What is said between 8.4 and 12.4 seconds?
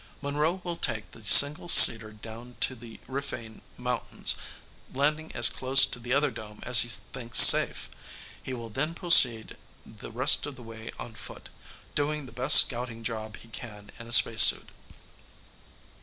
He will then proceed the rest of the way on foot, doing the